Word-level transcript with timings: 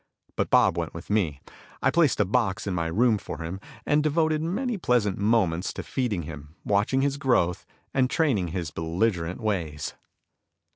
But 0.35 0.49
Bob 0.49 0.79
went 0.79 0.95
with 0.95 1.11
me. 1.11 1.41
I 1.79 1.91
placed 1.91 2.19
a 2.19 2.25
box 2.25 2.65
in 2.65 2.73
my 2.73 2.87
room 2.87 3.19
for 3.19 3.37
him, 3.37 3.59
and 3.85 4.01
devoted 4.01 4.41
many 4.41 4.75
pleasant 4.75 5.19
moments 5.19 5.71
to 5.73 5.83
feeding 5.83 6.23
him, 6.23 6.55
watching 6.65 7.01
his 7.01 7.17
growth, 7.17 7.67
and 7.93 8.09
training 8.09 8.47
his 8.47 8.71
belligerent 8.71 9.39
ways. 9.39 9.93